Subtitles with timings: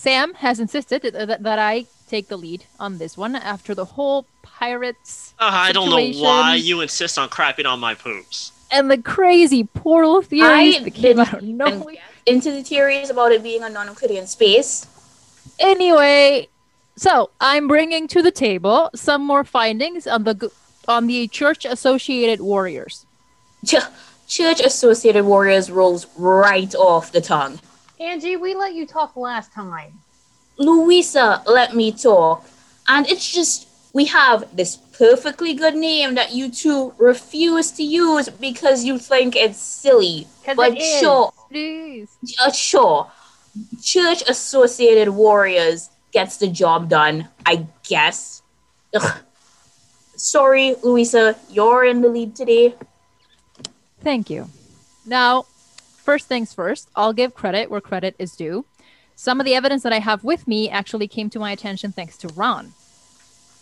[0.00, 3.74] So, Sam has insisted that, that, that I take the lead on this one after
[3.74, 5.34] the whole pirates.
[5.38, 8.52] Uh, I don't know why you insist on crapping on my poops.
[8.70, 11.96] And the crazy portal theories I that came didn't out of nowhere.
[12.24, 14.86] Into the theories about it being a non-Euclidean space.
[15.58, 16.48] Anyway,
[16.96, 20.50] so I'm bringing to the table some more findings on the
[20.88, 23.04] on the church-associated warriors.
[23.66, 23.74] Ch-
[24.26, 27.60] Church-associated warriors rolls right off the tongue.
[28.00, 29.92] Angie, we let you talk last time.
[30.56, 32.46] Louisa, let me talk.
[32.88, 38.30] And it's just, we have this perfectly good name that you two refuse to use
[38.30, 40.26] because you think it's silly.
[40.46, 41.00] But it is.
[41.00, 42.08] sure, Please.
[42.42, 43.10] uh, sure.
[43.82, 48.42] Church associated warriors gets the job done, I guess.
[48.94, 49.18] Ugh.
[50.16, 52.74] Sorry, Louisa, you're in the lead today.
[54.02, 54.48] Thank you.
[55.06, 55.44] Now,
[56.10, 58.64] first things first, I'll give credit where credit is due.
[59.14, 62.16] Some of the evidence that I have with me actually came to my attention thanks
[62.16, 62.72] to Ron.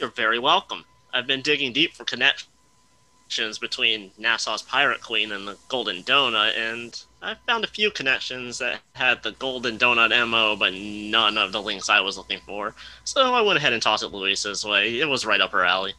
[0.00, 0.84] You're very welcome.
[1.14, 7.00] I've been digging deep for connections between Nassau's Pirate Queen and the Golden Donut, and
[7.22, 11.62] I found a few connections that had the Golden Donut MO, but none of the
[11.62, 12.74] links I was looking for.
[13.04, 14.98] So I went ahead and tossed it Louisa's way.
[14.98, 15.94] It was right up her alley.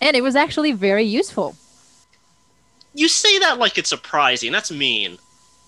[0.00, 1.56] And it was actually very useful.
[2.94, 4.50] You say that like it's surprising.
[4.50, 5.18] That's mean.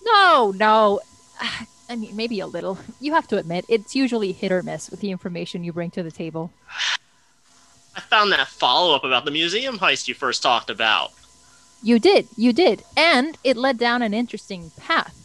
[0.05, 1.01] No, no.
[1.89, 2.79] I mean, maybe a little.
[2.99, 6.01] You have to admit, it's usually hit or miss with the information you bring to
[6.01, 6.51] the table.
[7.95, 11.11] I found that follow up about the museum heist you first talked about.
[11.83, 12.83] You did, you did.
[12.97, 15.21] And it led down an interesting path.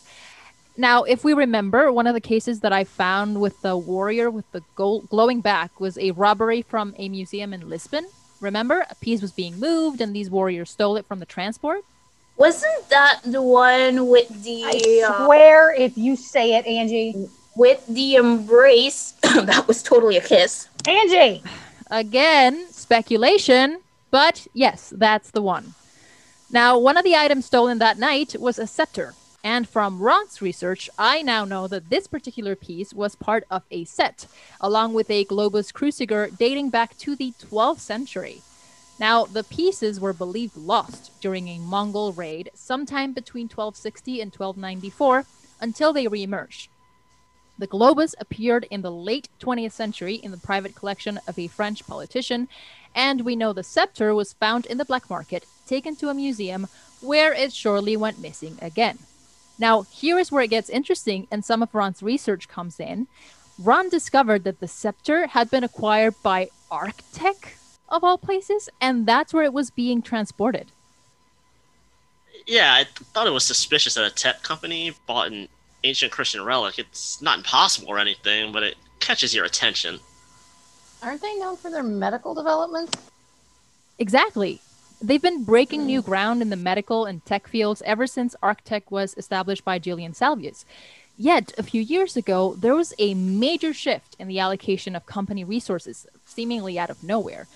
[0.77, 4.51] Now, if we remember, one of the cases that I found with the warrior with
[4.53, 8.07] the gold glowing back was a robbery from a museum in Lisbon.
[8.41, 8.87] Remember?
[8.89, 11.85] A piece was being moved and these warriors stole it from the transport.
[12.37, 17.29] Wasn't that the one with the I uh, swear if you say it, Angie.
[17.55, 19.13] with the embrace?
[19.23, 20.69] that was totally a kiss.
[20.87, 21.43] Angie!
[21.91, 23.81] Again, speculation,
[24.11, 25.75] but yes, that's the one.
[26.51, 29.15] Now, one of the items stolen that night was a scepter.
[29.43, 33.85] And from Ron's research, I now know that this particular piece was part of a
[33.85, 34.27] set,
[34.61, 38.43] along with a globus cruciger dating back to the 12th century.
[39.01, 45.25] Now, the pieces were believed lost during a Mongol raid sometime between 1260 and 1294
[45.59, 46.69] until they reemerged.
[47.59, 51.87] The globus appeared in the late 20th century in the private collection of a French
[51.87, 52.49] politician,
[52.95, 56.69] and we know the scepter was found in the black market, taken to a museum,
[57.01, 58.99] where it surely went missing again.
[59.59, 63.07] Now, here is where it gets interesting, and some of Ron's research comes in.
[63.59, 67.60] Ron discovered that the scepter had been acquired by Arctech,
[67.91, 70.73] of all places, and that's where it was being transported.
[72.47, 75.49] Yeah, I thought it was suspicious that a tech company bought an
[75.85, 76.79] ancient Christian relic.
[76.79, 80.01] It's not impossible or anything, but it catches your attention.
[81.03, 82.93] Aren't they known for their medical developments?
[83.99, 84.61] Exactly.
[85.03, 86.09] They've been breaking new hmm.
[86.09, 90.65] ground in the medical and tech fields ever since Arctech was established by Julian Salvius.
[91.17, 95.45] Yet, a few years ago, there was a major shift in the allocation of company
[95.45, 97.47] resources, seemingly out of nowhere.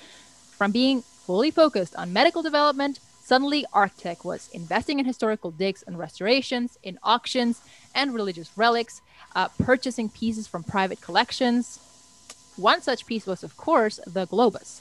[0.56, 5.98] From being fully focused on medical development, suddenly Arctech was investing in historical digs and
[5.98, 7.60] restorations, in auctions
[7.94, 9.00] and religious relics,
[9.34, 11.80] uh, purchasing pieces from private collections.
[12.56, 14.80] One such piece was, of course, the Globus.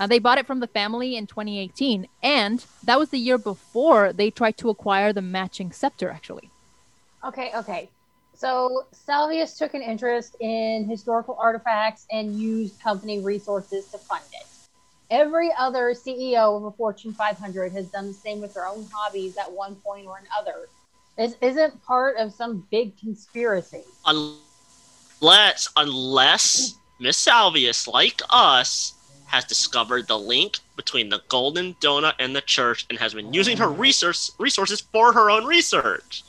[0.00, 4.12] Uh, they bought it from the family in 2018, and that was the year before
[4.12, 6.50] they tried to acquire the matching scepter, actually.
[7.24, 7.88] Okay, okay.
[8.34, 14.46] So Salvius took an interest in historical artifacts and used company resources to fund it.
[15.14, 19.36] Every other CEO of a Fortune 500 has done the same with their own hobbies
[19.36, 20.68] at one point or another.
[21.16, 23.84] This isn't part of some big conspiracy.
[24.06, 28.94] Unless, unless Miss Salvius, like us,
[29.26, 33.56] has discovered the link between the Golden Donut and the church and has been using
[33.56, 36.24] her resource, resources for her own research.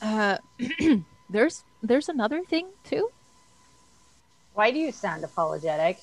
[0.00, 0.38] Uh,
[1.28, 3.10] there's there's another thing too,
[4.54, 5.98] Why do you sound apologetic?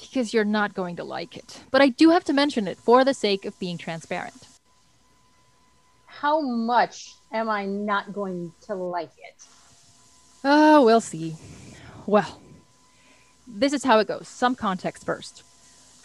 [0.00, 1.60] Because you're not going to like it.
[1.70, 4.46] But I do have to mention it for the sake of being transparent.
[6.06, 9.44] How much am I not going to like it?
[10.44, 11.36] Oh, we'll see.
[12.06, 12.40] Well,
[13.46, 14.28] this is how it goes.
[14.28, 15.42] Some context first.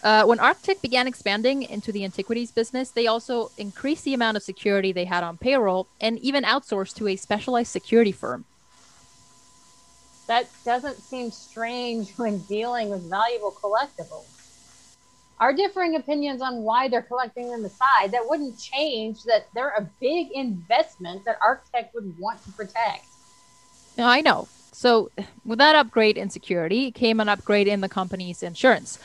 [0.04, 4.44] Uh, when Arctech began expanding into the antiquities business, they also increased the amount of
[4.44, 8.44] security they had on payroll and even outsourced to a specialized security firm.
[10.28, 14.25] That doesn't seem strange when dealing with valuable collectibles.
[15.40, 19.90] Our differing opinions on why they're collecting them aside, that wouldn't change that they're a
[20.00, 23.06] big investment that Arctech would want to protect.
[23.98, 24.48] Now, I know.
[24.72, 25.12] So,
[25.44, 29.00] with that upgrade in security came an upgrade in the company's insurance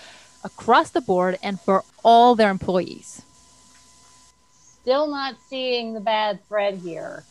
[0.44, 3.22] across the board and for all their employees.
[4.82, 7.24] Still not seeing the bad thread here.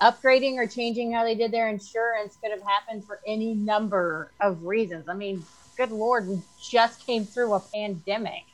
[0.00, 4.64] Upgrading or changing how they did their insurance could have happened for any number of
[4.64, 5.08] reasons.
[5.08, 5.44] I mean,
[5.76, 8.44] good lord, we just came through a pandemic.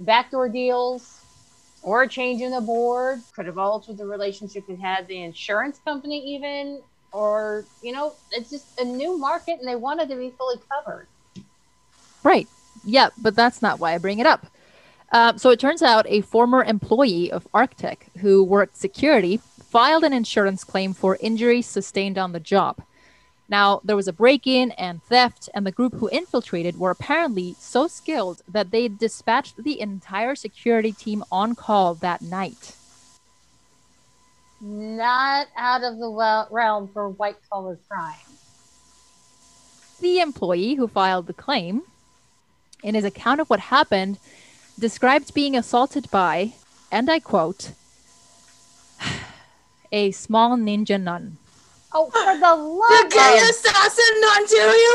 [0.00, 1.20] Backdoor deals
[1.82, 5.78] or a change in the board could have altered the relationship it had the insurance
[5.84, 6.80] company even
[7.12, 11.06] or you know it's just a new market and they wanted to be fully covered
[12.24, 12.48] Right.
[12.84, 14.46] Yeah, but that's not why I bring it up.
[15.12, 19.40] Uh, so it turns out a former employee of Arctech who worked security
[19.74, 22.80] filed an insurance claim for injuries sustained on the job.
[23.48, 27.56] Now, there was a break in and theft, and the group who infiltrated were apparently
[27.58, 32.76] so skilled that they dispatched the entire security team on call that night.
[34.60, 38.30] not out of the realm for white collar crime
[40.00, 41.82] The employee who filed the claim,
[42.84, 44.18] in his account of what happened,
[44.78, 46.52] described being assaulted by,
[46.92, 47.72] and I quote,
[49.92, 51.36] a small ninja nun.
[51.92, 54.92] oh for the love The love gay of assassin Ontario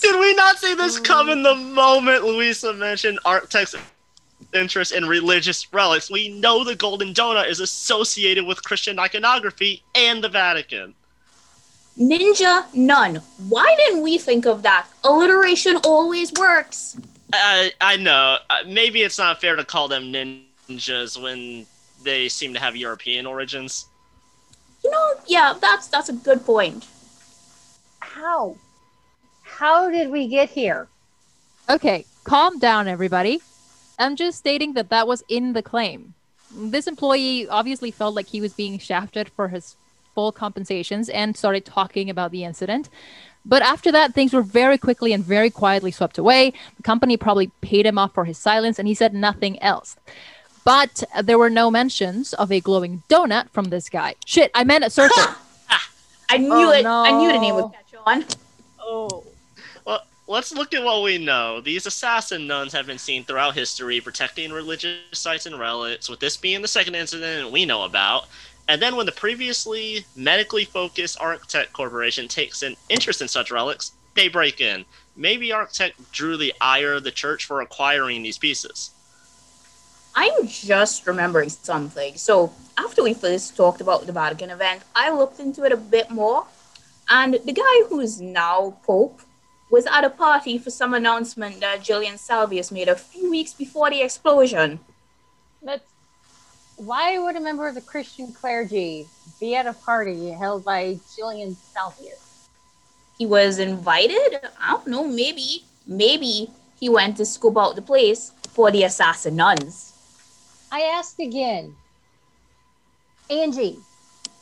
[0.00, 3.74] Did we not see this coming the moment Louisa mentioned Arctech's
[4.52, 6.10] interest in religious relics?
[6.10, 10.94] We know the Golden Donut is associated with Christian iconography and the Vatican.
[11.98, 13.20] Ninja Nun.
[13.48, 14.86] Why didn't we think of that?
[15.04, 16.96] Alliteration always works.
[17.32, 18.38] I I know.
[18.50, 21.66] Uh, Maybe it's not fair to call them ninjas when
[22.02, 23.86] they seem to have European origins.
[24.84, 26.86] You know, yeah, that's that's a good point.
[28.00, 28.56] how
[29.42, 30.88] how did we get here
[31.70, 33.40] Okay, calm down, everybody.
[33.98, 36.12] I'm just stating that that was in the claim.
[36.54, 39.76] This employee obviously felt like he was being shafted for his
[40.14, 42.90] full compensations and started talking about the incident.
[43.46, 46.52] But after that, things were very quickly and very quietly swept away.
[46.76, 49.96] The company probably paid him off for his silence, and he said nothing else.
[50.64, 54.14] But uh, there were no mentions of a glowing donut from this guy.
[54.24, 55.16] Shit, I meant a circle.
[56.30, 56.86] I knew Oh, it.
[56.86, 57.66] I knew the name no.
[57.66, 58.24] would catch on.
[58.80, 59.24] oh
[59.84, 61.60] Well, let's look at what we know.
[61.60, 66.36] These assassin nuns have been seen throughout history protecting religious sites and relics, with this
[66.38, 68.26] being the second incident we know about.
[68.66, 73.92] And then when the previously medically focused Arctech Corporation takes an interest in such relics,
[74.14, 74.86] they break in.
[75.16, 78.90] Maybe Arctech drew the ire of the church for acquiring these pieces.
[80.24, 82.16] I'm just remembering something.
[82.16, 86.10] So after we first talked about the Vatican event, I looked into it a bit
[86.10, 86.46] more,
[87.10, 89.20] and the guy who is now Pope
[89.70, 93.90] was at a party for some announcement that Julian Salvius made a few weeks before
[93.90, 94.80] the explosion.
[95.62, 95.84] that's
[96.76, 99.06] why would a member of the christian clergy
[99.38, 102.48] be at a party held by Julian Salvius?
[103.18, 104.40] He was invited.
[104.58, 105.04] I don't know.
[105.04, 106.50] Maybe, maybe
[106.80, 109.93] he went to scope out the place for the assassin nuns.
[110.74, 111.76] I ask again,
[113.30, 113.78] Angie,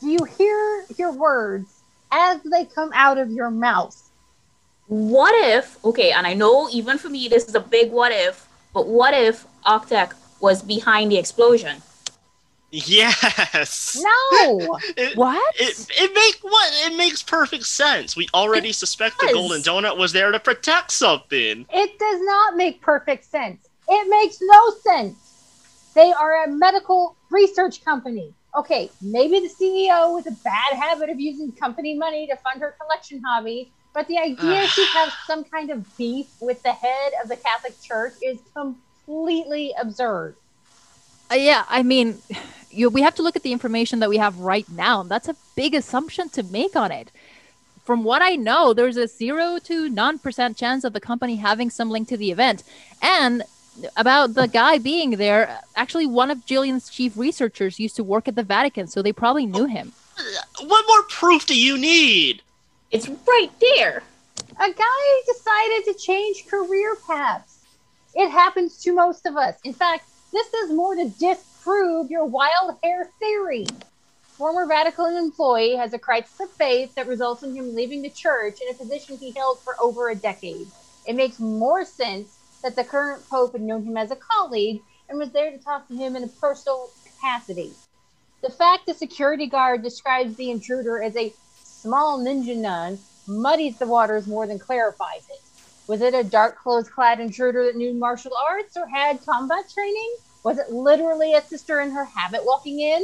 [0.01, 3.99] do you hear your words as they come out of your mouth?
[4.87, 8.47] what if okay and i know even for me this is a big what if
[8.73, 10.11] but what if Arctech
[10.41, 11.81] was behind the explosion
[12.75, 14.01] Yes.
[14.03, 15.55] No, It, what?
[15.59, 18.15] It, it make what it makes perfect sense.
[18.15, 19.29] We already suspect the.
[19.31, 21.67] Golden Donut was there to protect something.
[21.71, 23.69] it does not make perfect sense.
[23.87, 25.32] It makes no sense.
[25.93, 28.33] They are a medical research company.
[28.55, 32.75] Okay, maybe the CEO with a bad habit of using company money to fund her
[32.79, 37.29] collection hobby, but the idea she has some kind of beef with the head of
[37.29, 40.35] the Catholic Church is completely absurd.
[41.31, 42.19] Uh, yeah, I mean,
[42.71, 45.03] you, we have to look at the information that we have right now.
[45.03, 47.11] That's a big assumption to make on it.
[47.83, 51.69] From what I know, there's a zero to none percent chance of the company having
[51.69, 52.63] some link to the event.
[53.01, 53.43] And
[53.95, 58.35] about the guy being there, actually, one of Jillian's chief researchers used to work at
[58.35, 59.93] the Vatican, so they probably knew him.
[60.61, 62.41] What more proof do you need?
[62.93, 64.03] it's right there
[64.59, 67.65] A guy decided to change career paths.
[68.13, 69.55] It happens to most of us.
[69.63, 73.65] In fact, this is more to disprove your wild hair theory.
[74.21, 78.59] Former Vatican employee has a crisis of faith that results in him leaving the church
[78.61, 80.67] in a position he held for over a decade.
[81.07, 85.19] It makes more sense that the current pope had known him as a colleague and
[85.19, 87.71] was there to talk to him in a personal capacity.
[88.41, 93.87] The fact the security guard describes the intruder as a small ninja nun muddies the
[93.87, 95.39] waters more than clarifies it.
[95.87, 100.15] Was it a dark clothes clad intruder that knew martial arts or had combat training?
[100.43, 103.03] Was it literally a sister in her habit walking in?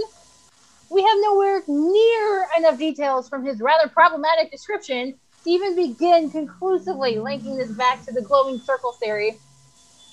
[0.89, 5.13] We have nowhere near enough details from his rather problematic description
[5.43, 9.39] to even begin conclusively linking this back to the glowing circle theory.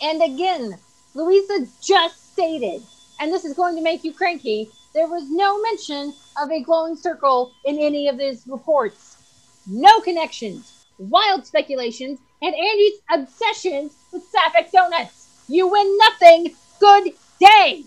[0.03, 0.79] And again,
[1.15, 2.83] Louisa just stated,
[3.21, 6.97] and this is going to make you cranky, there was no mention of a glowing
[6.97, 9.17] circle in any of these reports.
[9.67, 15.45] No connections, wild speculations, and Andy's obsessions with Sapphic donuts.
[15.49, 16.55] You win nothing.
[16.81, 17.85] Good day.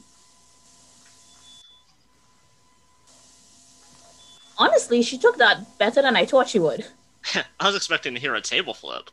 [4.57, 6.85] Honestly, she took that better than I thought she would.
[7.59, 9.09] I was expecting to hear a table flip.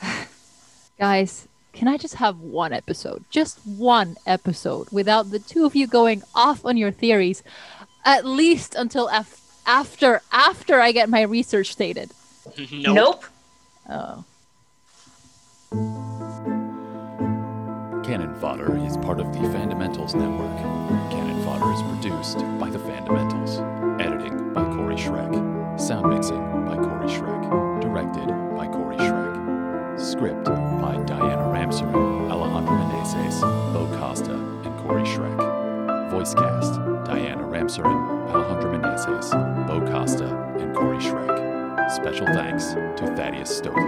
[0.98, 3.24] Guys, can I just have one episode?
[3.30, 7.42] Just one episode without the two of you going off on your theories,
[8.04, 12.10] at least until af- after after I get my research stated.
[12.72, 12.94] nope.
[12.94, 13.24] Nope.
[13.88, 14.24] Oh.
[18.04, 20.58] Cannon Fodder is part of the Fundamentals Network.
[21.10, 23.60] Cannon Fodder is produced by the Fundamentals.
[24.00, 25.80] Editing by Corey Schreck.
[25.80, 26.41] Sound mixing
[43.32, 43.81] Thaddeus Stoklos.